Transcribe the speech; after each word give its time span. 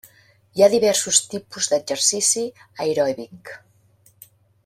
Hi 0.59 0.63
ha 0.63 0.69
diversos 0.75 1.19
tipus 1.33 1.67
d'exercici 1.73 2.45
aeròbic. 2.87 3.53